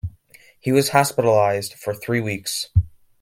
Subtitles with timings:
[0.59, 2.69] He was hospitalized for three weeks.